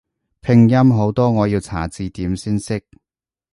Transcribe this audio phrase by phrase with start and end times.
[0.41, 2.83] 拼音好多我要查字典先識